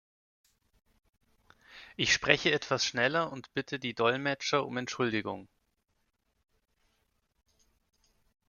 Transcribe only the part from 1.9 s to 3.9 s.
Ich spreche etwas schneller und bitte